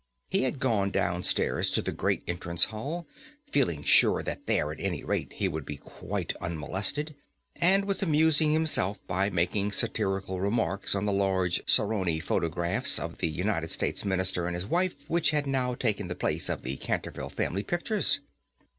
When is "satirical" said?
9.73-10.41